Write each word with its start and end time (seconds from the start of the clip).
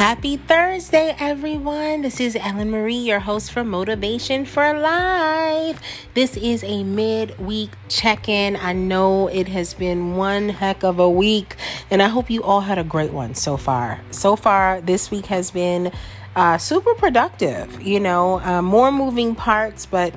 Happy 0.00 0.38
Thursday, 0.38 1.14
everyone. 1.20 2.00
This 2.00 2.20
is 2.20 2.34
Ellen 2.34 2.70
Marie, 2.70 2.94
your 2.94 3.18
host 3.20 3.52
for 3.52 3.62
Motivation 3.62 4.46
for 4.46 4.72
Life. 4.72 5.78
This 6.14 6.38
is 6.38 6.64
a 6.64 6.84
mid-week 6.84 7.68
check-in. 7.90 8.56
I 8.56 8.72
know 8.72 9.28
it 9.28 9.46
has 9.48 9.74
been 9.74 10.16
one 10.16 10.48
heck 10.48 10.84
of 10.84 11.00
a 11.00 11.10
week, 11.10 11.54
and 11.90 12.02
I 12.02 12.08
hope 12.08 12.30
you 12.30 12.42
all 12.42 12.62
had 12.62 12.78
a 12.78 12.82
great 12.82 13.12
one 13.12 13.34
so 13.34 13.58
far. 13.58 14.00
So 14.10 14.36
far, 14.36 14.80
this 14.80 15.10
week 15.10 15.26
has 15.26 15.50
been 15.50 15.92
uh, 16.34 16.56
super 16.56 16.94
productive. 16.94 17.82
You 17.82 18.00
know, 18.00 18.40
uh, 18.40 18.62
more 18.62 18.90
moving 18.90 19.34
parts, 19.34 19.84
but 19.84 20.14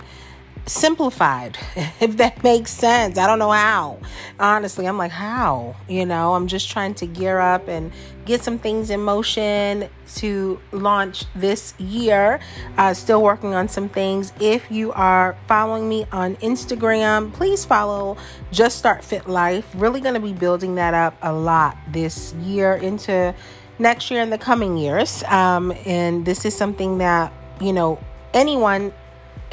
simplified, 0.65 1.57
if 1.99 2.17
that 2.17 2.43
makes 2.43 2.71
sense. 2.71 3.17
I 3.17 3.27
don't 3.27 3.39
know 3.39 3.51
how. 3.51 3.99
Honestly, 4.39 4.87
I'm 4.87 4.97
like, 4.97 5.11
how? 5.11 5.75
You 5.87 6.05
know, 6.05 6.35
I'm 6.35 6.47
just 6.47 6.69
trying 6.69 6.93
to 6.95 7.05
gear 7.05 7.39
up 7.39 7.67
and 7.67 7.91
get 8.25 8.43
some 8.43 8.57
things 8.57 8.89
in 8.89 9.01
motion 9.01 9.89
to 10.15 10.59
launch 10.71 11.25
this 11.35 11.73
year. 11.79 12.39
Uh, 12.77 12.93
still 12.93 13.21
working 13.21 13.53
on 13.53 13.67
some 13.67 13.89
things. 13.89 14.31
If 14.39 14.71
you 14.71 14.91
are 14.93 15.37
following 15.47 15.89
me 15.89 16.05
on 16.11 16.35
Instagram, 16.37 17.33
please 17.33 17.65
follow 17.65 18.17
Just 18.51 18.77
Start 18.77 19.03
Fit 19.03 19.27
Life. 19.27 19.69
Really 19.75 19.99
going 19.99 20.15
to 20.15 20.21
be 20.21 20.33
building 20.33 20.75
that 20.75 20.93
up 20.93 21.17
a 21.21 21.33
lot 21.33 21.77
this 21.91 22.33
year 22.35 22.75
into 22.75 23.35
next 23.79 24.09
year 24.11 24.21
and 24.21 24.31
the 24.31 24.37
coming 24.37 24.77
years. 24.77 25.23
Um, 25.23 25.73
and 25.85 26.25
this 26.25 26.45
is 26.45 26.55
something 26.55 26.99
that, 26.99 27.33
you 27.59 27.73
know, 27.73 27.99
anyone 28.33 28.93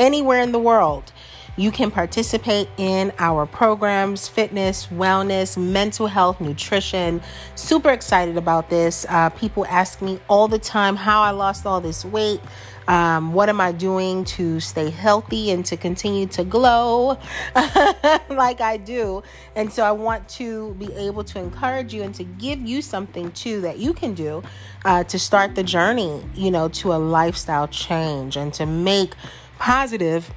anywhere 0.01 0.41
in 0.41 0.51
the 0.51 0.59
world. 0.59 1.13
You 1.57 1.71
can 1.71 1.91
participate 1.91 2.69
in 2.79 3.13
our 3.19 3.45
programs, 3.45 4.29
fitness, 4.29 4.87
wellness, 4.87 5.59
mental 5.59 6.07
health, 6.07 6.41
nutrition. 6.41 7.21
Super 7.55 7.91
excited 7.91 8.39
about 8.39 8.71
this. 8.71 9.05
Uh, 9.09 9.29
people 9.31 9.67
ask 9.67 10.01
me 10.01 10.21
all 10.27 10.49
the 10.49 10.59
time 10.59 10.97
how 10.97 11.21
I 11.21 11.33
lost 11.33 11.67
all 11.67 11.81
this 11.81 12.03
weight. 12.05 12.41
Um, 12.89 13.35
what 13.35 13.49
am 13.49 13.61
I 13.61 13.73
doing 13.73 14.25
to 14.25 14.59
stay 14.59 14.91
healthy 14.91 15.51
and 15.51 15.65
to 15.67 15.77
continue 15.77 16.27
to 16.29 16.45
glow 16.45 17.19
like 18.31 18.61
I 18.61 18.81
do? 18.83 19.23
And 19.55 19.73
so 19.73 19.85
I 19.85 19.93
want 19.93 20.29
to 20.31 20.75
be 20.75 20.93
able 20.95 21.25
to 21.25 21.39
encourage 21.39 21.93
you 21.93 22.03
and 22.03 22.15
to 22.15 22.25
give 22.25 22.61
you 22.61 22.81
something 22.81 23.31
too 23.33 23.61
that 23.61 23.79
you 23.79 23.93
can 23.93 24.15
do 24.15 24.43
uh, 24.85 25.05
to 25.05 25.19
start 25.19 25.55
the 25.55 25.63
journey, 25.63 26.25
you 26.35 26.51
know, 26.51 26.69
to 26.69 26.93
a 26.93 26.99
lifestyle 26.99 27.69
change 27.69 28.37
and 28.37 28.53
to 28.55 28.67
make 28.67 29.15
positive 29.61 30.33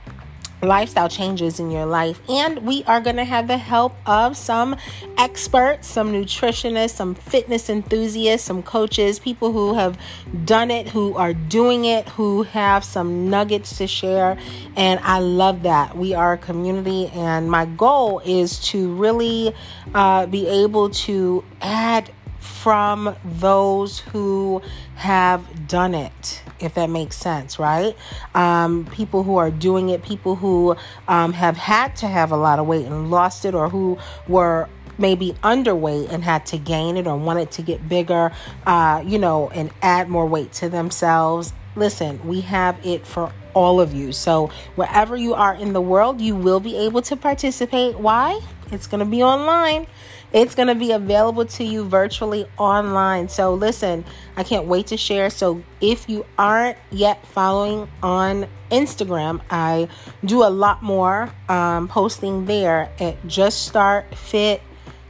lifestyle 0.61 1.09
changes 1.09 1.59
in 1.59 1.71
your 1.71 1.85
life. 1.85 2.19
And 2.29 2.59
we 2.59 2.83
are 2.85 3.01
going 3.01 3.15
to 3.15 3.23
have 3.23 3.47
the 3.47 3.57
help 3.57 3.95
of 4.05 4.37
some 4.37 4.75
experts, 5.17 5.87
some 5.87 6.11
nutritionists, 6.11 6.91
some 6.91 7.15
fitness 7.15 7.69
enthusiasts, 7.69 8.45
some 8.45 8.63
coaches, 8.63 9.19
people 9.19 9.51
who 9.51 9.73
have 9.73 9.97
done 10.45 10.71
it, 10.71 10.89
who 10.89 11.15
are 11.15 11.33
doing 11.33 11.85
it, 11.85 12.07
who 12.09 12.43
have 12.43 12.83
some 12.83 13.29
nuggets 13.29 13.77
to 13.77 13.87
share. 13.87 14.37
And 14.75 14.99
I 15.03 15.19
love 15.19 15.63
that. 15.63 15.97
We 15.97 16.13
are 16.13 16.33
a 16.33 16.37
community, 16.37 17.07
and 17.07 17.49
my 17.49 17.65
goal 17.65 18.21
is 18.25 18.59
to 18.71 18.93
really 18.93 19.53
uh, 19.93 20.25
be 20.27 20.47
able 20.47 20.89
to 20.91 21.43
add 21.61 22.11
from 22.39 23.15
those 23.23 23.99
who 23.99 24.61
have 24.95 25.67
done 25.67 25.93
it 25.95 26.43
if 26.63 26.73
that 26.75 26.89
makes 26.89 27.15
sense, 27.15 27.59
right? 27.59 27.95
Um, 28.33 28.85
people 28.91 29.23
who 29.23 29.37
are 29.37 29.51
doing 29.51 29.89
it, 29.89 30.03
people 30.03 30.35
who 30.35 30.75
um, 31.07 31.33
have 31.33 31.57
had 31.57 31.95
to 31.97 32.07
have 32.07 32.31
a 32.31 32.37
lot 32.37 32.59
of 32.59 32.67
weight 32.67 32.85
and 32.85 33.09
lost 33.09 33.45
it, 33.45 33.53
or 33.53 33.69
who 33.69 33.97
were 34.27 34.67
maybe 34.97 35.33
underweight 35.43 36.09
and 36.11 36.23
had 36.23 36.45
to 36.45 36.57
gain 36.57 36.97
it 36.97 37.07
or 37.07 37.17
wanted 37.17 37.51
to 37.51 37.61
get 37.61 37.87
bigger, 37.87 38.31
uh, 38.65 39.03
you 39.05 39.17
know, 39.17 39.49
and 39.49 39.71
add 39.81 40.09
more 40.09 40.25
weight 40.25 40.51
to 40.53 40.69
themselves. 40.69 41.53
Listen, 41.75 42.25
we 42.27 42.41
have 42.41 42.79
it 42.85 43.05
for 43.05 43.31
all 43.53 43.79
of 43.79 43.93
you. 43.93 44.11
So, 44.11 44.51
wherever 44.75 45.15
you 45.15 45.33
are 45.33 45.55
in 45.55 45.73
the 45.73 45.81
world, 45.81 46.21
you 46.21 46.35
will 46.35 46.59
be 46.59 46.77
able 46.77 47.01
to 47.03 47.15
participate. 47.15 47.97
Why? 47.97 48.39
It's 48.71 48.87
going 48.87 48.99
to 48.99 49.09
be 49.09 49.23
online. 49.23 49.87
It's 50.33 50.55
going 50.55 50.67
to 50.67 50.75
be 50.75 50.91
available 50.91 51.45
to 51.45 51.63
you 51.63 51.85
virtually 51.85 52.47
online. 52.57 53.29
So, 53.29 53.53
listen, 53.53 54.03
I 54.35 54.43
can't 54.43 54.65
wait 54.65 54.87
to 54.87 54.97
share. 54.97 55.29
So, 55.29 55.63
if 55.79 56.09
you 56.09 56.25
aren't 56.37 56.77
yet 56.91 57.25
following 57.27 57.87
on 58.01 58.47
Instagram, 58.71 59.41
I 59.51 59.87
do 60.25 60.43
a 60.43 60.49
lot 60.49 60.81
more 60.81 61.31
um, 61.47 61.87
posting 61.87 62.45
there 62.45 62.91
at 62.99 63.25
Just 63.27 63.67
Start 63.67 64.15
Fit 64.15 64.61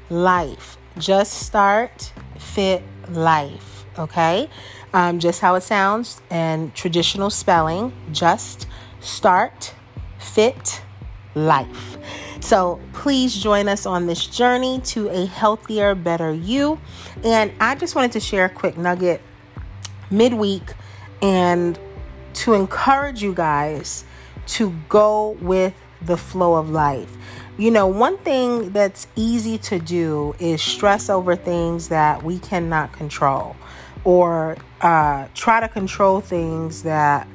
Life. 0.09 0.77
Just 0.97 1.45
Start 1.45 2.11
Fit 2.37 2.83
Life. 3.09 3.85
Okay? 3.97 4.49
Um, 4.93 5.19
just 5.19 5.39
how 5.39 5.55
it 5.55 5.61
sounds 5.61 6.21
and 6.29 6.75
traditional 6.75 7.29
spelling. 7.29 7.93
Just 8.11 8.67
Start 8.99 9.73
Fit 10.19 10.81
Life. 11.33 11.97
So 12.43 12.81
please 12.91 13.33
join 13.41 13.69
us 13.69 13.85
on 13.85 14.05
this 14.05 14.27
journey 14.27 14.81
to 14.81 15.07
a 15.07 15.25
healthier, 15.25 15.95
better 15.95 16.33
you. 16.33 16.77
And 17.23 17.53
I 17.61 17.73
just 17.75 17.95
wanted 17.95 18.11
to 18.11 18.19
share 18.19 18.45
a 18.45 18.49
quick 18.49 18.77
nugget 18.77 19.21
midweek 20.11 20.73
and 21.21 21.79
to 22.33 22.53
encourage 22.53 23.23
you 23.23 23.33
guys 23.33 24.03
to 24.47 24.71
go 24.89 25.37
with 25.39 25.73
the 26.01 26.17
flow 26.17 26.55
of 26.55 26.69
life. 26.69 27.15
You 27.57 27.71
know, 27.71 27.87
one 27.87 28.17
thing 28.17 28.71
that's 28.71 29.07
easy 29.15 29.57
to 29.59 29.79
do 29.79 30.35
is 30.37 30.61
stress 30.61 31.09
over 31.09 31.37
things 31.37 31.87
that 31.87 32.23
we 32.23 32.39
cannot 32.39 32.91
control 32.91 33.55
or 34.03 34.57
uh, 34.81 35.29
try 35.33 35.61
to 35.61 35.69
control 35.69 36.19
things 36.19 36.83
that 36.83 37.25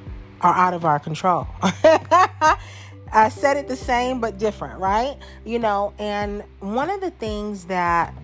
are 0.42 0.54
out 0.54 0.74
of 0.74 0.84
our 0.84 0.98
control. 0.98 1.46
I 3.12 3.28
said 3.28 3.56
it 3.56 3.68
the 3.68 3.76
same 3.76 4.20
but 4.20 4.38
different, 4.38 4.80
right? 4.80 5.16
You 5.44 5.58
know, 5.58 5.92
and 5.98 6.42
one 6.60 6.90
of 6.90 7.00
the 7.00 7.10
things 7.10 7.64
that 7.66 8.14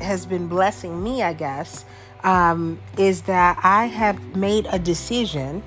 has 0.00 0.26
been 0.26 0.48
blessing 0.48 1.02
me, 1.02 1.22
I 1.22 1.32
guess, 1.32 1.84
um, 2.22 2.80
is 2.98 3.22
that 3.22 3.58
I 3.62 3.86
have 3.86 4.36
made 4.36 4.66
a 4.70 4.78
decision 4.78 5.62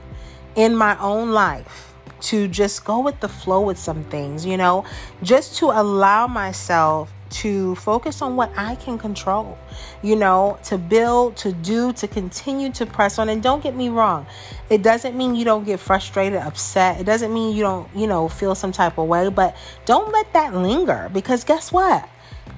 in 0.56 0.76
my 0.76 0.98
own 1.00 1.32
life 1.32 1.94
to 2.22 2.48
just 2.48 2.86
go 2.86 3.00
with 3.00 3.20
the 3.20 3.28
flow 3.28 3.62
with 3.62 3.78
some 3.78 4.04
things, 4.06 4.46
you 4.46 4.58
know, 4.58 4.86
just 5.22 5.58
to 5.58 5.66
allow 5.66 6.26
myself 6.28 7.12
to 7.34 7.76
focus 7.76 8.22
on 8.22 8.36
what 8.36 8.52
I 8.56 8.76
can 8.76 8.98
control, 8.98 9.58
you 10.02 10.16
know, 10.16 10.60
to 10.66 10.78
build, 10.78 11.36
to 11.38 11.52
do, 11.52 11.92
to 11.94 12.08
continue 12.08 12.72
to 12.74 12.86
press 12.86 13.18
on. 13.18 13.30
And 13.30 13.42
don't 13.42 13.62
get 13.62 13.76
me 13.76 13.90
wrong, 13.90 14.26
it 14.70 14.84
doesn't 14.84 15.16
mean 15.16 15.36
you 15.36 15.44
don't 15.44 15.66
get 15.66 15.80
frustrated, 15.80 16.40
upset. 16.40 17.00
It 17.00 17.06
doesn't 17.06 17.34
mean 17.34 17.56
you 17.56 17.64
don't, 17.64 17.90
you 17.96 18.08
know, 18.08 18.30
feel 18.30 18.56
some 18.56 18.72
type 18.72 18.98
of 18.98 19.08
way, 19.08 19.30
but 19.30 19.56
don't 19.86 20.12
let 20.12 20.32
that 20.34 20.54
linger 20.54 21.10
because 21.14 21.44
guess 21.44 21.72
what? 21.72 22.08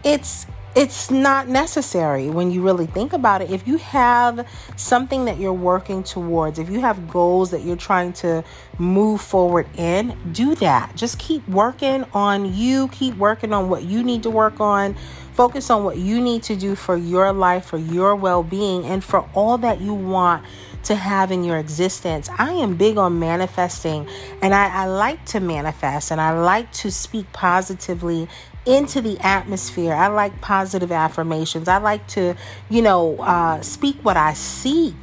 It's 0.04 0.46
it's 0.76 1.10
not 1.10 1.48
necessary 1.48 2.30
when 2.30 2.52
you 2.52 2.62
really 2.62 2.86
think 2.86 3.14
about 3.14 3.42
it. 3.42 3.50
If 3.50 3.66
you 3.66 3.78
have 3.78 4.46
something 4.76 5.24
that 5.26 5.40
you're 5.40 5.54
working 5.54 6.04
towards, 6.04 6.60
if 6.60 6.70
you 6.70 6.82
have 6.82 7.10
goals 7.10 7.52
that 7.52 7.64
you're 7.64 7.78
trying 7.78 8.12
to 8.14 8.44
move 8.78 9.22
forward 9.22 9.68
in, 9.78 10.18
do 10.34 10.54
that. 10.56 10.94
Just 10.96 11.18
keep 11.18 11.48
working 11.48 12.04
on 12.14 12.54
you, 12.54 12.90
keep 12.90 13.16
working 13.16 13.54
on 13.54 13.70
what 13.70 13.84
you 13.84 14.04
need 14.04 14.24
to 14.24 14.30
work 14.30 14.60
on. 14.60 14.98
Focus 15.32 15.70
on 15.70 15.84
what 15.84 15.98
you 15.98 16.22
need 16.22 16.44
to 16.44 16.56
do 16.56 16.76
for 16.76 16.96
your 16.96 17.32
life, 17.32 17.66
for 17.66 17.78
your 17.78 18.16
well 18.16 18.44
being, 18.44 18.86
and 18.86 19.04
for 19.04 19.30
all 19.34 19.58
that 19.58 19.80
you 19.82 19.94
want 19.94 20.46
to 20.86 20.96
have 20.96 21.32
in 21.32 21.44
your 21.44 21.58
existence. 21.58 22.30
I 22.38 22.52
am 22.52 22.76
big 22.76 22.98
on 22.98 23.20
manifesting 23.20 24.08
and 24.42 24.54
I, 24.54 24.84
I, 24.84 24.86
like 24.86 25.26
to 25.28 25.40
manifest 25.40 26.12
and 26.12 26.22
I 26.22 26.40
like 26.40 26.72
to 26.74 26.92
speak 26.92 27.32
positively 27.34 28.28
into 28.66 29.02
the 29.02 29.18
atmosphere. 29.20 29.94
I 29.94 30.08
like 30.08 30.42
positive 30.42 30.92
affirmations. 30.92 31.68
I 31.68 31.78
like 31.78 32.08
to, 32.10 32.36
you 32.70 32.82
know, 32.82 33.18
uh, 33.18 33.62
speak 33.62 33.98
what 34.04 34.18
I 34.18 34.34
seek, 34.34 34.96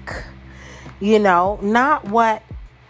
you 1.01 1.19
know, 1.19 1.59
not 1.63 2.05
what 2.05 2.43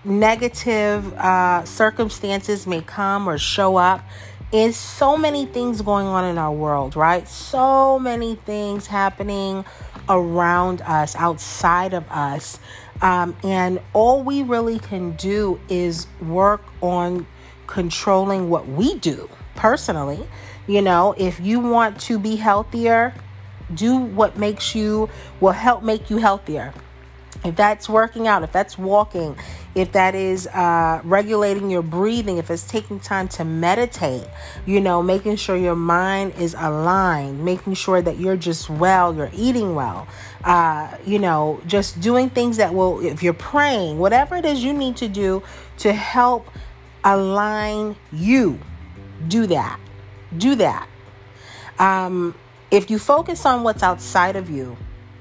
negative 0.04 1.12
uh, 1.14 1.64
circumstances 1.64 2.66
may 2.66 2.80
come 2.80 3.28
or 3.28 3.38
show 3.38 3.76
up. 3.76 4.04
Is 4.50 4.76
so 4.76 5.16
many 5.16 5.46
things 5.46 5.80
going 5.80 6.06
on 6.06 6.26
in 6.26 6.36
our 6.36 6.52
world, 6.52 6.94
right? 6.94 7.26
So 7.26 7.98
many 7.98 8.34
things 8.34 8.86
happening 8.86 9.64
around 10.10 10.82
us, 10.82 11.16
outside 11.16 11.94
of 11.94 12.06
us. 12.10 12.58
Um, 13.00 13.34
and 13.42 13.80
all 13.94 14.22
we 14.22 14.42
really 14.42 14.78
can 14.78 15.12
do 15.12 15.58
is 15.70 16.06
work 16.20 16.62
on 16.82 17.26
controlling 17.66 18.50
what 18.50 18.68
we 18.68 18.98
do 18.98 19.28
personally. 19.54 20.28
You 20.66 20.82
know, 20.82 21.14
if 21.18 21.40
you 21.40 21.60
want 21.60 22.00
to 22.02 22.18
be 22.18 22.36
healthier, 22.36 23.14
do 23.74 23.96
what 23.96 24.38
makes 24.38 24.74
you 24.74 25.08
will 25.40 25.52
help 25.52 25.82
make 25.82 26.10
you 26.10 26.18
healthier. 26.18 26.72
if 27.44 27.56
that's 27.56 27.88
working 27.88 28.28
out, 28.28 28.42
if 28.42 28.52
that's 28.52 28.78
walking, 28.78 29.36
if 29.74 29.92
that 29.92 30.14
is 30.14 30.46
uh, 30.48 31.00
regulating 31.02 31.70
your 31.70 31.82
breathing, 31.82 32.38
if 32.38 32.50
it's 32.50 32.62
taking 32.64 33.00
time 33.00 33.26
to 33.26 33.44
meditate, 33.44 34.26
you 34.66 34.80
know, 34.80 35.02
making 35.02 35.36
sure 35.36 35.56
your 35.56 35.74
mind 35.74 36.34
is 36.38 36.54
aligned, 36.58 37.44
making 37.44 37.74
sure 37.74 38.00
that 38.02 38.18
you're 38.18 38.36
just 38.36 38.70
well, 38.70 39.14
you're 39.14 39.30
eating 39.34 39.74
well, 39.74 40.06
uh, 40.44 40.94
you 41.04 41.18
know, 41.18 41.60
just 41.66 42.00
doing 42.00 42.30
things 42.30 42.58
that 42.58 42.72
will, 42.72 43.04
if 43.04 43.22
you're 43.22 43.32
praying, 43.32 43.98
whatever 43.98 44.36
it 44.36 44.44
is 44.44 44.62
you 44.62 44.72
need 44.72 44.96
to 44.96 45.08
do 45.08 45.42
to 45.78 45.92
help 45.92 46.46
align 47.04 47.96
you, 48.12 48.58
do 49.26 49.46
that. 49.46 49.80
Do 50.36 50.54
that. 50.56 50.88
Um, 51.78 52.34
if 52.70 52.90
you 52.90 52.98
focus 52.98 53.44
on 53.44 53.62
what's 53.62 53.82
outside 53.82 54.36
of 54.36 54.48
you, 54.48 54.76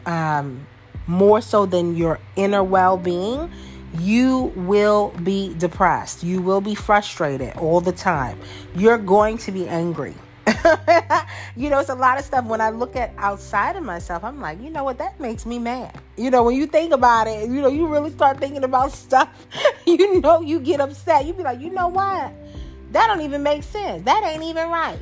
um, 0.05 0.65
more 1.07 1.41
so 1.41 1.65
than 1.65 1.95
your 1.95 2.19
inner 2.35 2.63
well 2.63 2.97
being, 2.97 3.51
you 3.99 4.53
will 4.55 5.09
be 5.23 5.53
depressed. 5.55 6.23
You 6.23 6.41
will 6.41 6.61
be 6.61 6.75
frustrated 6.75 7.57
all 7.57 7.81
the 7.81 7.91
time. 7.91 8.39
You're 8.75 8.97
going 8.97 9.37
to 9.39 9.51
be 9.51 9.67
angry. 9.67 10.15
you 11.55 11.69
know, 11.69 11.79
it's 11.79 11.89
a 11.89 11.95
lot 11.95 12.17
of 12.17 12.25
stuff. 12.25 12.45
When 12.45 12.61
I 12.61 12.69
look 12.69 12.95
at 12.95 13.13
outside 13.17 13.75
of 13.75 13.83
myself, 13.83 14.23
I'm 14.23 14.39
like, 14.39 14.61
you 14.61 14.69
know 14.69 14.83
what, 14.83 14.97
that 14.97 15.19
makes 15.19 15.45
me 15.45 15.59
mad. 15.59 15.99
You 16.17 16.31
know, 16.31 16.43
when 16.43 16.55
you 16.55 16.67
think 16.67 16.93
about 16.93 17.27
it, 17.27 17.49
you 17.49 17.61
know, 17.61 17.67
you 17.67 17.87
really 17.87 18.11
start 18.11 18.39
thinking 18.39 18.63
about 18.63 18.91
stuff, 18.93 19.29
you 19.85 20.21
know, 20.21 20.41
you 20.41 20.59
get 20.59 20.79
upset. 20.79 21.25
You'd 21.25 21.37
be 21.37 21.43
like, 21.43 21.59
you 21.59 21.69
know 21.69 21.89
what? 21.89 22.33
That 22.91 23.07
don't 23.07 23.21
even 23.21 23.41
make 23.41 23.63
sense. 23.63 24.03
That 24.03 24.23
ain't 24.23 24.43
even 24.43 24.69
right. 24.69 24.99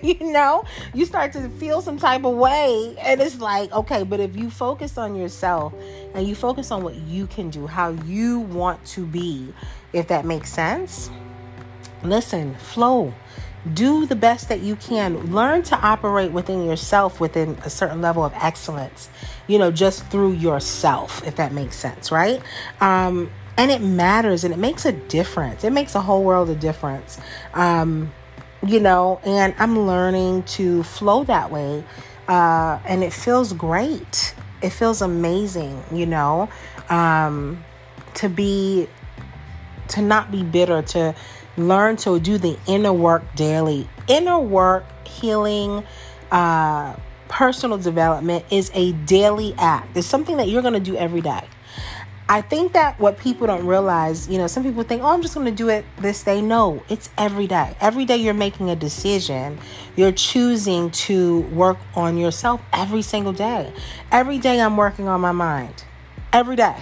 you 0.02 0.32
know, 0.32 0.64
you 0.92 1.04
start 1.04 1.32
to 1.32 1.48
feel 1.50 1.82
some 1.82 1.98
type 1.98 2.24
of 2.24 2.36
way, 2.36 2.94
and 3.00 3.20
it's 3.20 3.40
like, 3.40 3.72
okay, 3.72 4.04
but 4.04 4.20
if 4.20 4.36
you 4.36 4.48
focus 4.48 4.96
on 4.96 5.16
yourself 5.16 5.74
and 6.14 6.26
you 6.26 6.34
focus 6.36 6.70
on 6.70 6.84
what 6.84 6.94
you 6.94 7.26
can 7.26 7.50
do, 7.50 7.66
how 7.66 7.90
you 7.90 8.40
want 8.40 8.84
to 8.86 9.04
be, 9.04 9.52
if 9.92 10.06
that 10.08 10.24
makes 10.24 10.52
sense, 10.52 11.10
listen, 12.02 12.54
flow. 12.56 13.12
Do 13.72 14.04
the 14.04 14.14
best 14.14 14.50
that 14.50 14.60
you 14.60 14.76
can. 14.76 15.32
Learn 15.32 15.62
to 15.64 15.76
operate 15.76 16.32
within 16.32 16.66
yourself 16.66 17.18
within 17.18 17.56
a 17.64 17.70
certain 17.70 18.02
level 18.02 18.22
of 18.22 18.32
excellence, 18.34 19.08
you 19.46 19.58
know, 19.58 19.70
just 19.70 20.06
through 20.08 20.32
yourself, 20.32 21.26
if 21.26 21.36
that 21.36 21.52
makes 21.52 21.74
sense, 21.76 22.12
right? 22.12 22.42
Um, 22.82 23.30
and 23.56 23.70
it 23.70 23.80
matters 23.80 24.44
and 24.44 24.52
it 24.52 24.58
makes 24.58 24.84
a 24.84 24.92
difference. 24.92 25.64
It 25.64 25.72
makes 25.72 25.94
a 25.94 26.00
whole 26.00 26.24
world 26.24 26.50
of 26.50 26.60
difference. 26.60 27.18
Um, 27.52 28.12
you 28.66 28.80
know, 28.80 29.20
and 29.24 29.54
I'm 29.58 29.78
learning 29.80 30.44
to 30.44 30.82
flow 30.82 31.24
that 31.24 31.50
way. 31.50 31.84
Uh, 32.28 32.78
and 32.86 33.04
it 33.04 33.12
feels 33.12 33.52
great. 33.52 34.34
It 34.62 34.70
feels 34.70 35.02
amazing, 35.02 35.82
you 35.92 36.06
know, 36.06 36.48
um, 36.88 37.62
to 38.14 38.28
be, 38.28 38.88
to 39.88 40.00
not 40.00 40.30
be 40.30 40.42
bitter, 40.42 40.80
to 40.80 41.14
learn 41.56 41.96
to 41.96 42.18
do 42.18 42.38
the 42.38 42.58
inner 42.66 42.92
work 42.92 43.22
daily. 43.34 43.88
Inner 44.08 44.38
work, 44.38 44.84
healing, 45.06 45.84
uh, 46.30 46.96
personal 47.28 47.76
development 47.76 48.44
is 48.50 48.70
a 48.74 48.92
daily 48.92 49.54
act. 49.58 49.96
It's 49.96 50.06
something 50.06 50.38
that 50.38 50.48
you're 50.48 50.62
going 50.62 50.74
to 50.74 50.80
do 50.80 50.96
every 50.96 51.20
day. 51.20 51.46
I 52.26 52.40
think 52.40 52.72
that 52.72 52.98
what 52.98 53.18
people 53.18 53.46
don't 53.46 53.66
realize, 53.66 54.28
you 54.28 54.38
know, 54.38 54.46
some 54.46 54.62
people 54.62 54.82
think, 54.82 55.02
oh, 55.02 55.08
I'm 55.08 55.20
just 55.20 55.34
going 55.34 55.44
to 55.44 55.52
do 55.52 55.68
it 55.68 55.84
this 55.98 56.22
day. 56.22 56.40
No, 56.40 56.82
it's 56.88 57.10
every 57.18 57.46
day. 57.46 57.76
Every 57.82 58.06
day 58.06 58.16
you're 58.16 58.32
making 58.32 58.70
a 58.70 58.76
decision. 58.76 59.58
You're 59.94 60.12
choosing 60.12 60.90
to 60.92 61.40
work 61.52 61.76
on 61.94 62.16
yourself 62.16 62.62
every 62.72 63.02
single 63.02 63.34
day. 63.34 63.70
Every 64.10 64.38
day 64.38 64.58
I'm 64.60 64.78
working 64.78 65.06
on 65.06 65.20
my 65.20 65.32
mind. 65.32 65.84
Every 66.32 66.56
day. 66.56 66.76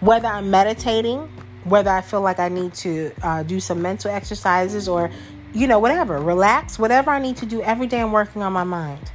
Whether 0.00 0.28
I'm 0.28 0.50
meditating, 0.50 1.20
whether 1.64 1.90
I 1.90 2.02
feel 2.02 2.20
like 2.20 2.38
I 2.38 2.50
need 2.50 2.74
to 2.74 3.12
uh, 3.22 3.42
do 3.44 3.60
some 3.60 3.80
mental 3.80 4.10
exercises 4.10 4.88
or, 4.88 5.10
you 5.54 5.66
know, 5.66 5.78
whatever, 5.78 6.20
relax, 6.20 6.78
whatever 6.78 7.10
I 7.10 7.18
need 7.18 7.38
to 7.38 7.46
do, 7.46 7.62
every 7.62 7.86
day 7.86 8.02
I'm 8.02 8.12
working 8.12 8.42
on 8.42 8.52
my 8.52 8.64
mind. 8.64 9.10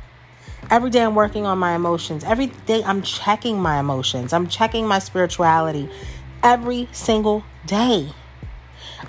Every 0.70 0.90
day 0.90 1.02
I'm 1.02 1.16
working 1.16 1.46
on 1.46 1.58
my 1.58 1.76
emotions. 1.76 2.24
Every 2.24 2.48
day 2.66 2.84
I'm 2.84 3.02
checking 3.02 3.60
my 3.60 3.80
emotions. 3.80 4.34
I'm 4.34 4.48
checking 4.48 4.88
my 4.88 5.00
spirituality. 5.00 5.90
Every 6.44 6.88
single 6.92 7.44
day. 7.66 8.10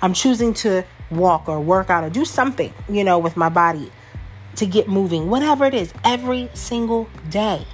I'm 0.01 0.13
choosing 0.13 0.53
to 0.55 0.83
walk 1.11 1.47
or 1.47 1.59
work 1.59 1.89
out 1.89 2.03
or 2.03 2.09
do 2.09 2.25
something, 2.25 2.73
you 2.89 3.03
know, 3.03 3.19
with 3.19 3.37
my 3.37 3.49
body 3.49 3.91
to 4.55 4.65
get 4.65 4.87
moving, 4.87 5.29
whatever 5.29 5.65
it 5.65 5.73
is, 5.73 5.93
every 6.03 6.49
single 6.53 7.07
day. 7.29 7.65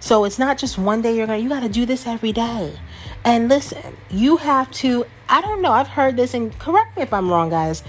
So 0.00 0.24
it's 0.24 0.38
not 0.38 0.58
just 0.58 0.78
one 0.78 1.00
day 1.00 1.16
you're 1.16 1.26
going 1.26 1.38
to, 1.38 1.42
you 1.42 1.48
got 1.48 1.60
to 1.60 1.68
do 1.68 1.86
this 1.86 2.06
every 2.06 2.32
day. 2.32 2.76
And 3.24 3.48
listen, 3.48 3.96
you 4.10 4.36
have 4.38 4.70
to, 4.72 5.06
I 5.28 5.40
don't 5.40 5.62
know, 5.62 5.72
I've 5.72 5.88
heard 5.88 6.16
this 6.16 6.34
and 6.34 6.56
correct 6.58 6.96
me 6.96 7.02
if 7.02 7.12
I'm 7.12 7.30
wrong, 7.30 7.50
guys. 7.50 7.82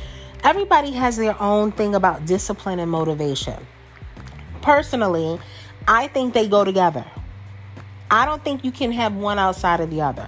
Everybody 0.43 0.91
has 0.91 1.17
their 1.17 1.39
own 1.41 1.71
thing 1.71 1.95
about 1.95 2.25
discipline 2.25 2.79
and 2.79 2.91
motivation 2.91 3.65
personally, 4.63 5.39
I 5.87 6.07
think 6.07 6.33
they 6.33 6.47
go 6.47 6.63
together. 6.63 7.05
I 8.09 8.25
don't 8.25 8.43
think 8.43 8.63
you 8.63 8.71
can 8.71 8.91
have 8.93 9.13
one 9.13 9.37
outside 9.37 9.79
of 9.79 9.91
the 9.91 10.01
other. 10.01 10.27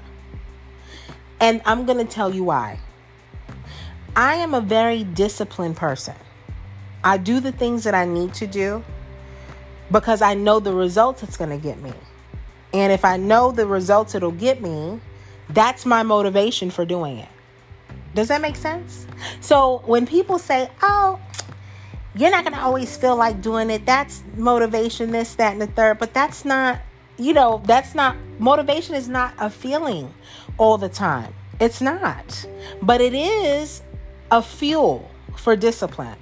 And 1.40 1.62
I'm 1.66 1.86
going 1.86 1.98
to 1.98 2.06
tell 2.06 2.34
you 2.34 2.44
why. 2.44 2.80
I 4.16 4.36
am 4.36 4.54
a 4.54 4.62
very 4.62 5.04
disciplined 5.04 5.78
person. 5.78 6.16
I 7.04 7.18
do 7.18 7.40
the 7.40 7.52
things 7.52 7.84
that 7.84 7.96
I 7.96 8.06
need 8.06 8.34
to 8.36 8.48
do 8.48 8.84
because 9.92 10.22
I 10.22 10.34
know 10.34 10.60
the 10.60 10.74
results 10.74 11.24
it's 11.24 11.38
going 11.38 11.50
to 11.52 11.58
get 11.58 11.82
me. 11.82 11.94
And 12.74 12.92
if 12.92 13.06
I 13.06 13.18
know 13.18 13.52
the 13.52 13.68
results 13.68 14.16
it'll 14.16 14.32
get 14.32 14.62
me, 14.62 15.00
that's 15.50 15.86
my 15.86 16.04
motivation 16.04 16.72
for 16.72 16.86
doing 16.86 17.20
it. 17.20 17.30
Does 18.16 18.30
that 18.30 18.42
make 18.42 18.56
sense? 18.56 19.06
So 19.42 19.82
when 19.86 20.08
people 20.08 20.40
say, 20.40 20.70
oh, 20.82 21.20
you're 22.16 22.32
not 22.32 22.44
going 22.44 22.54
to 22.54 22.62
always 22.62 22.96
feel 22.96 23.16
like 23.16 23.42
doing 23.42 23.70
it. 23.70 23.86
That's 23.86 24.24
motivation, 24.36 25.12
this, 25.12 25.36
that, 25.36 25.54
and 25.54 25.62
the 25.62 25.68
third. 25.68 26.00
But 26.00 26.14
that's 26.14 26.46
not, 26.46 26.80
you 27.18 27.34
know, 27.34 27.62
that's 27.66 27.94
not, 27.94 28.16
motivation 28.40 28.96
is 28.96 29.10
not 29.10 29.34
a 29.38 29.50
feeling 29.50 30.14
all 30.58 30.78
the 30.78 30.90
time. 30.90 31.34
It's 31.60 31.82
not. 31.82 32.46
But 32.82 33.02
it 33.02 33.14
is 33.14 33.82
a 34.32 34.42
fuel 34.42 35.10
for 35.38 35.56
discipline. 35.56 36.18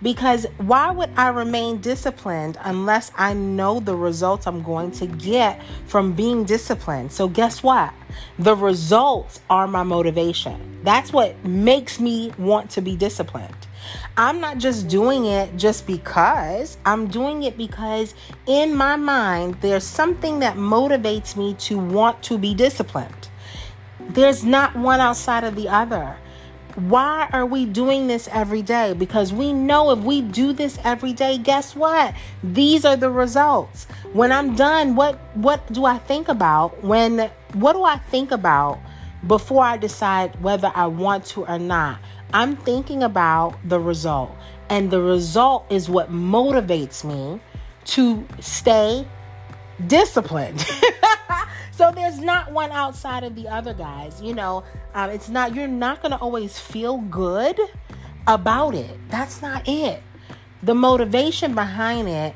Because 0.00 0.46
why 0.58 0.90
would 0.90 1.10
I 1.16 1.28
remain 1.28 1.80
disciplined 1.80 2.56
unless 2.62 3.12
I 3.16 3.34
know 3.34 3.80
the 3.80 3.94
results 3.94 4.46
I'm 4.46 4.62
going 4.62 4.90
to 4.92 5.06
get 5.06 5.60
from 5.86 6.12
being 6.12 6.44
disciplined? 6.44 7.12
So, 7.12 7.28
guess 7.28 7.62
what? 7.62 7.92
The 8.38 8.54
results 8.54 9.40
are 9.50 9.66
my 9.66 9.82
motivation. 9.82 10.80
That's 10.82 11.12
what 11.12 11.44
makes 11.44 12.00
me 12.00 12.32
want 12.38 12.70
to 12.70 12.80
be 12.80 12.96
disciplined. 12.96 13.66
I'm 14.16 14.40
not 14.40 14.58
just 14.58 14.88
doing 14.88 15.26
it 15.26 15.56
just 15.56 15.86
because. 15.86 16.78
I'm 16.84 17.06
doing 17.08 17.42
it 17.42 17.56
because 17.56 18.14
in 18.46 18.74
my 18.74 18.96
mind, 18.96 19.58
there's 19.60 19.84
something 19.84 20.40
that 20.40 20.56
motivates 20.56 21.36
me 21.36 21.54
to 21.54 21.78
want 21.78 22.22
to 22.24 22.38
be 22.38 22.54
disciplined. 22.54 23.28
There's 24.00 24.44
not 24.44 24.76
one 24.76 25.00
outside 25.00 25.44
of 25.44 25.56
the 25.56 25.68
other. 25.68 26.16
Why 26.76 27.28
are 27.32 27.46
we 27.46 27.64
doing 27.64 28.06
this 28.06 28.28
every 28.30 28.60
day? 28.60 28.92
Because 28.92 29.32
we 29.32 29.54
know 29.54 29.92
if 29.92 30.00
we 30.00 30.20
do 30.20 30.52
this 30.52 30.78
every 30.84 31.14
day, 31.14 31.38
guess 31.38 31.74
what? 31.74 32.14
These 32.42 32.84
are 32.84 32.96
the 32.96 33.10
results. 33.10 33.86
When 34.12 34.30
I'm 34.30 34.54
done, 34.54 34.94
what 34.94 35.18
what 35.34 35.72
do 35.72 35.86
I 35.86 35.96
think 35.96 36.28
about? 36.28 36.84
When 36.84 37.30
what 37.54 37.72
do 37.72 37.82
I 37.82 37.96
think 37.96 38.30
about 38.30 38.78
before 39.26 39.64
I 39.64 39.78
decide 39.78 40.40
whether 40.42 40.70
I 40.74 40.86
want 40.86 41.24
to 41.26 41.46
or 41.46 41.58
not? 41.58 41.98
I'm 42.32 42.56
thinking 42.56 43.02
about 43.02 43.56
the 43.68 43.80
result, 43.80 44.30
and 44.68 44.90
the 44.90 45.00
result 45.00 45.66
is 45.70 45.88
what 45.88 46.10
motivates 46.10 47.04
me 47.04 47.40
to 47.86 48.26
stay 48.40 49.06
disciplined. 49.86 50.60
so 51.72 51.92
there's 51.92 52.18
not 52.18 52.52
one 52.52 52.70
outside 52.72 53.24
of 53.24 53.34
the 53.34 53.48
other, 53.48 53.74
guys. 53.74 54.20
You 54.20 54.34
know, 54.34 54.64
um, 54.94 55.10
it's 55.10 55.28
not, 55.28 55.54
you're 55.54 55.68
not 55.68 56.02
going 56.02 56.12
to 56.12 56.18
always 56.18 56.58
feel 56.58 56.98
good 56.98 57.58
about 58.26 58.74
it. 58.74 58.98
That's 59.08 59.40
not 59.40 59.66
it. 59.68 60.02
The 60.62 60.74
motivation 60.74 61.54
behind 61.54 62.08
it, 62.08 62.34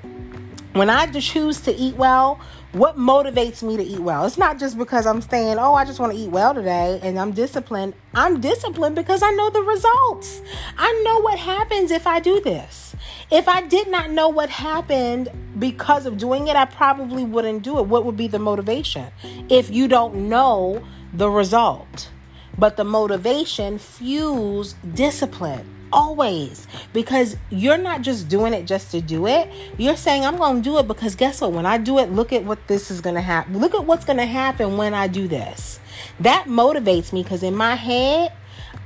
when 0.72 0.88
I 0.88 1.06
choose 1.10 1.60
to 1.62 1.74
eat 1.74 1.96
well, 1.96 2.38
what 2.72 2.96
motivates 2.96 3.62
me 3.62 3.76
to 3.76 3.82
eat 3.82 3.98
well? 3.98 4.24
It's 4.24 4.38
not 4.38 4.58
just 4.58 4.78
because 4.78 5.06
I'm 5.06 5.20
saying, 5.20 5.58
oh, 5.58 5.74
I 5.74 5.84
just 5.84 5.98
want 5.98 6.12
to 6.12 6.18
eat 6.18 6.30
well 6.30 6.54
today 6.54 7.00
and 7.02 7.18
I'm 7.18 7.32
disciplined. 7.32 7.94
I'm 8.14 8.40
disciplined 8.40 8.94
because 8.94 9.22
I 9.22 9.30
know 9.32 9.50
the 9.50 9.62
results. 9.62 10.40
I 10.78 11.02
know 11.04 11.20
what 11.20 11.38
happens 11.38 11.90
if 11.90 12.06
I 12.06 12.20
do 12.20 12.40
this. 12.40 12.94
If 13.30 13.48
I 13.48 13.62
did 13.62 13.88
not 13.88 14.10
know 14.10 14.28
what 14.28 14.50
happened 14.50 15.30
because 15.58 16.06
of 16.06 16.16
doing 16.16 16.46
it, 16.46 16.54
I 16.54 16.64
probably 16.64 17.24
wouldn't 17.24 17.62
do 17.62 17.78
it. 17.78 17.86
What 17.86 18.04
would 18.04 18.16
be 18.16 18.28
the 18.28 18.38
motivation? 18.38 19.06
If 19.48 19.70
you 19.70 19.88
don't 19.88 20.28
know 20.28 20.84
the 21.12 21.28
result, 21.28 22.10
but 22.56 22.76
the 22.76 22.84
motivation 22.84 23.78
fuels 23.78 24.74
discipline. 24.94 25.79
Always. 25.92 26.66
Because 26.92 27.36
you're 27.50 27.78
not 27.78 28.02
just 28.02 28.28
doing 28.28 28.52
it 28.52 28.66
just 28.66 28.90
to 28.92 29.00
do 29.00 29.26
it. 29.26 29.50
You're 29.78 29.96
saying, 29.96 30.24
I'm 30.24 30.36
going 30.36 30.56
to 30.56 30.62
do 30.62 30.78
it 30.78 30.86
because 30.86 31.14
guess 31.14 31.40
what? 31.40 31.52
When 31.52 31.66
I 31.66 31.78
do 31.78 31.98
it, 31.98 32.12
look 32.12 32.32
at 32.32 32.44
what 32.44 32.66
this 32.66 32.90
is 32.90 33.00
going 33.00 33.16
to 33.16 33.20
happen. 33.20 33.58
Look 33.58 33.74
at 33.74 33.84
what's 33.84 34.04
going 34.04 34.18
to 34.18 34.26
happen 34.26 34.76
when 34.76 34.94
I 34.94 35.08
do 35.08 35.28
this. 35.28 35.80
That 36.20 36.46
motivates 36.46 37.12
me 37.12 37.22
because 37.22 37.42
in 37.42 37.54
my 37.54 37.74
head, 37.74 38.32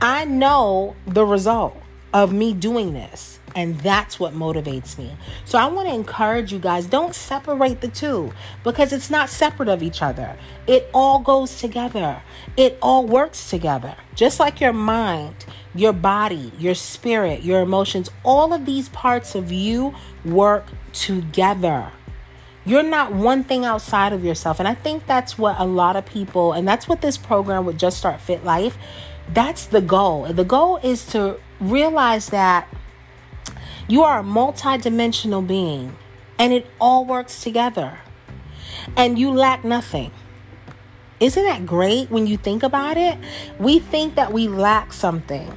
I 0.00 0.24
know 0.24 0.96
the 1.06 1.24
result 1.24 1.76
of 2.12 2.32
me 2.32 2.54
doing 2.54 2.94
this. 2.94 3.40
And 3.56 3.78
that's 3.80 4.18
what 4.18 4.34
motivates 4.34 4.98
me. 4.98 5.16
So 5.44 5.58
I 5.58 5.66
want 5.66 5.88
to 5.88 5.94
encourage 5.94 6.52
you 6.52 6.58
guys 6.58 6.86
don't 6.86 7.14
separate 7.14 7.80
the 7.80 7.88
two 7.88 8.32
because 8.64 8.92
it's 8.92 9.10
not 9.10 9.28
separate 9.28 9.68
of 9.68 9.82
each 9.82 10.02
other. 10.02 10.36
It 10.66 10.90
all 10.92 11.20
goes 11.20 11.60
together, 11.60 12.20
it 12.56 12.78
all 12.82 13.06
works 13.06 13.50
together. 13.50 13.94
Just 14.16 14.40
like 14.40 14.60
your 14.60 14.72
mind, 14.72 15.46
your 15.74 15.92
body, 15.92 16.52
your 16.58 16.74
spirit, 16.74 17.42
your 17.42 17.60
emotions, 17.60 18.10
all 18.22 18.52
of 18.52 18.64
these 18.66 18.88
parts 18.90 19.34
of 19.34 19.50
you 19.50 19.94
work 20.24 20.66
together. 20.92 21.90
You're 22.64 22.82
not 22.82 23.12
one 23.12 23.44
thing 23.44 23.64
outside 23.64 24.12
of 24.12 24.24
yourself. 24.24 24.58
And 24.58 24.66
I 24.66 24.74
think 24.74 25.06
that's 25.06 25.36
what 25.36 25.56
a 25.58 25.64
lot 25.64 25.96
of 25.96 26.06
people, 26.06 26.52
and 26.52 26.66
that's 26.66 26.88
what 26.88 27.02
this 27.02 27.18
program 27.18 27.66
with 27.66 27.78
Just 27.78 27.98
Start 27.98 28.20
Fit 28.20 28.44
Life, 28.44 28.78
that's 29.32 29.66
the 29.66 29.80
goal. 29.80 30.32
The 30.32 30.44
goal 30.44 30.78
is 30.78 31.04
to 31.06 31.38
realize 31.60 32.28
that 32.28 32.68
you 33.88 34.02
are 34.02 34.20
a 34.20 34.22
multidimensional 34.22 35.46
being 35.46 35.96
and 36.38 36.52
it 36.52 36.66
all 36.80 37.04
works 37.04 37.42
together 37.42 37.98
and 38.96 39.18
you 39.18 39.30
lack 39.30 39.64
nothing. 39.64 40.10
Isn't 41.20 41.44
that 41.44 41.64
great 41.64 42.10
when 42.10 42.26
you 42.26 42.36
think 42.36 42.62
about 42.62 42.96
it? 42.96 43.18
We 43.58 43.78
think 43.78 44.14
that 44.16 44.32
we 44.32 44.48
lack 44.48 44.92
something. 44.92 45.56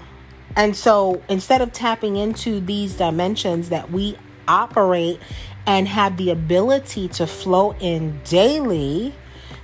And 0.58 0.76
so 0.76 1.22
instead 1.30 1.62
of 1.62 1.72
tapping 1.72 2.18
into 2.18 2.60
these 2.60 2.96
dimensions 2.96 3.70
that 3.70 3.92
we 3.92 4.18
operate 4.48 5.20
and 5.68 5.88
have 5.88 6.18
the 6.18 6.32
ability 6.32 7.08
to 7.10 7.28
flow 7.28 7.76
in 7.80 8.20
daily, 8.24 9.14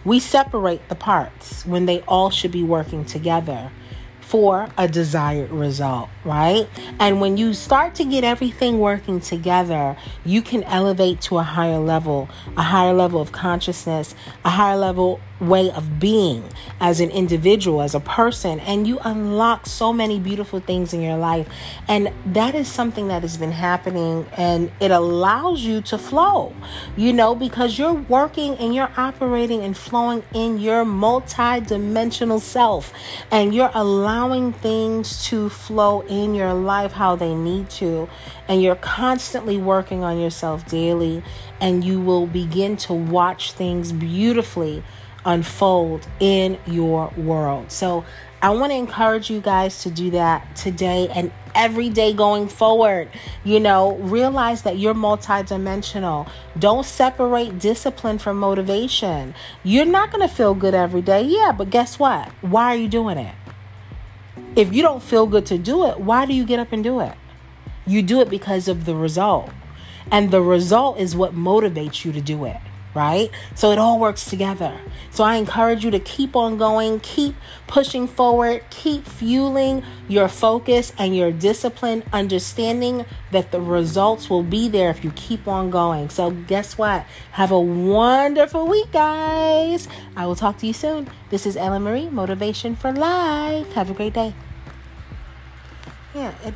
we 0.05 0.19
separate 0.19 0.88
the 0.89 0.95
parts 0.95 1.65
when 1.65 1.88
they 1.88 2.01
all 2.01 2.29
should 2.29 2.51
be 2.51 2.63
working 2.63 3.05
together 3.05 3.71
for 4.21 4.67
a 4.77 4.88
desired 4.88 5.51
result, 5.51 6.09
right? 6.23 6.67
And 7.00 7.21
when 7.21 7.38
you 7.38 7.53
start 7.53 7.95
to 7.95 8.05
get 8.05 8.23
everything 8.23 8.79
working 8.79 9.19
together, 9.19 9.97
you 10.25 10.41
can 10.41 10.63
elevate 10.63 11.21
to 11.21 11.38
a 11.38 11.43
higher 11.43 11.77
level, 11.77 12.29
a 12.57 12.63
higher 12.63 12.93
level 12.93 13.21
of 13.21 13.31
consciousness, 13.31 14.15
a 14.45 14.50
higher 14.50 14.77
level 14.77 15.19
way 15.39 15.71
of 15.71 15.99
being 15.99 16.43
as 16.79 16.99
an 16.99 17.09
individual, 17.09 17.81
as 17.81 17.95
a 17.95 17.99
person, 17.99 18.59
and 18.61 18.87
you 18.87 18.99
unlock 18.99 19.65
so 19.65 19.91
many 19.91 20.19
beautiful 20.19 20.59
things 20.59 20.93
in 20.93 21.01
your 21.01 21.17
life. 21.17 21.47
And 21.87 22.11
that 22.27 22.55
is 22.55 22.67
something 22.67 23.07
that 23.07 23.21
has 23.23 23.37
been 23.37 23.51
happening, 23.51 24.25
and 24.37 24.71
it 24.79 24.91
allows 24.91 25.61
you 25.61 25.81
to 25.81 25.97
flow, 25.97 26.53
you 26.95 27.13
know, 27.13 27.35
because 27.35 27.77
you're 27.77 27.93
working 27.93 28.55
and 28.55 28.73
you're 28.73 28.91
operating 28.95 29.63
and 29.63 29.75
flowing 29.75 30.23
in 30.33 30.59
your 30.59 30.85
multi 30.85 31.59
dimensional 31.61 32.39
self, 32.39 32.93
and 33.31 33.53
you're 33.53 33.71
allowing 33.73 34.53
things 34.53 35.25
to 35.25 35.49
flow 35.49 36.01
in 36.01 36.35
your 36.35 36.53
life 36.53 36.91
how 36.93 37.15
they 37.15 37.33
need 37.33 37.69
to, 37.71 38.07
and 38.47 38.61
you're 38.61 38.75
constantly 38.75 39.57
working 39.57 40.03
on 40.03 40.19
yourself 40.19 40.65
daily, 40.67 41.23
and 41.59 41.83
you 41.83 41.99
will 41.99 42.27
begin 42.27 42.77
to 42.77 42.93
watch 42.93 43.53
things 43.53 43.91
beautifully 43.91 44.83
unfold 45.25 46.08
in 46.20 46.58
your 46.65 47.10
world. 47.18 47.72
So 47.72 48.06
I 48.42 48.50
want 48.50 48.72
to 48.72 48.77
encourage 48.77 49.30
you 49.30 49.39
guys 49.39 49.84
to 49.84 49.89
do 49.89 50.12
that 50.12 50.56
today 50.56 51.08
and 51.08 51.32
every 51.56 51.89
day 51.89 52.13
going 52.13 52.50
forward. 52.50 53.10
You 53.44 53.60
know, 53.60 53.96
realize 53.96 54.63
that 54.63 54.77
you're 54.77 54.94
multidimensional. 54.94 56.30
Don't 56.60 56.86
separate 56.86 57.58
discipline 57.58 58.18
from 58.18 58.38
motivation. 58.39 59.34
You're 59.63 59.86
not 59.86 60.12
going 60.12 60.27
to 60.27 60.34
feel 60.34 60.56
good 60.56 60.74
every 60.74 61.01
day. 61.01 61.22
Yeah, 61.22 61.53
but 61.58 61.70
guess 61.70 61.98
what? 61.98 62.30
Why 62.42 62.65
are 62.74 62.75
you 62.75 62.89
doing 62.89 63.18
it? 63.18 63.36
If 64.56 64.74
you 64.74 64.82
don't 64.82 65.01
feel 65.01 65.25
good 65.25 65.46
to 65.48 65.58
do 65.58 65.88
it, 65.88 66.00
why 66.00 66.25
do 66.25 66.34
you 66.34 66.46
get 66.46 66.60
up 66.60 66.74
and 66.74 66.84
do 66.84 67.00
it? 67.00 67.13
You 67.86 68.01
do 68.01 68.20
it 68.20 68.30
because 68.30 68.68
of 68.68 68.86
the 68.86 68.96
result. 68.96 69.51
And 70.12 70.32
the 70.32 70.42
result 70.42 71.00
is 71.00 71.15
what 71.15 71.34
motivates 71.34 72.03
you 72.03 72.12
to 72.12 72.22
do 72.22 72.44
it 72.46 72.58
right? 72.93 73.29
So 73.55 73.71
it 73.71 73.79
all 73.79 74.00
works 74.00 74.25
together. 74.25 74.79
So 75.12 75.23
I 75.23 75.35
encourage 75.35 75.83
you 75.83 75.91
to 75.91 76.00
keep 76.00 76.35
on 76.35 76.57
going, 76.57 77.00
keep 77.00 77.35
pushing 77.67 78.07
forward, 78.07 78.63
keep 78.69 79.05
fueling 79.05 79.83
your 80.07 80.27
focus 80.27 80.93
and 80.97 81.15
your 81.15 81.31
discipline, 81.31 82.03
understanding 82.12 83.05
that 83.31 83.51
the 83.51 83.62
results 83.62 84.29
will 84.29 84.43
be 84.43 84.67
there 84.67 84.89
if 84.89 85.03
you 85.03 85.12
keep 85.15 85.47
on 85.47 85.69
going. 85.69 86.09
So 86.09 86.31
guess 86.31 86.77
what? 86.77 87.05
Have 87.31 87.51
a 87.51 87.59
wonderful 87.59 88.67
week, 88.67 88.91
guys. 88.91 89.88
I 90.15 90.25
will 90.25 90.35
talk 90.35 90.57
to 90.59 90.67
you 90.67 90.73
soon. 90.73 91.09
This 91.29 91.45
is 91.45 91.57
Ellen 91.57 91.83
Marie, 91.83 92.09
Motivation 92.09 92.75
for 92.75 92.91
Life. 92.91 93.71
Have 93.73 93.89
a 93.89 93.93
great 93.93 94.13
day. 94.13 94.33
Yeah, 96.13 96.33
it 96.43 96.53